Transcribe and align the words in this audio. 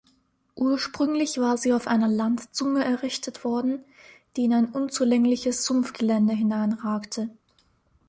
Ursprünglich 0.55 1.37
war 1.39 1.57
sie 1.57 1.73
auf 1.73 1.85
einer 1.85 2.07
Landzunge 2.07 2.83
errichtet 2.83 3.43
worden, 3.43 3.85
die 4.35 4.45
in 4.45 4.53
ein 4.53 4.71
unzugängliches 4.73 5.63
Sumpfgelände 5.63 6.33
hineinragte. 6.33 7.29